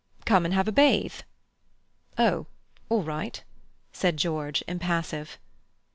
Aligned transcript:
Come 0.25 0.45
and 0.45 0.53
have 0.55 0.67
a 0.67 0.71
bathe." 0.71 1.21
"Oh, 2.17 2.47
all 2.89 3.03
right," 3.03 3.43
said 3.93 4.17
George, 4.17 4.63
impassive. 4.67 5.37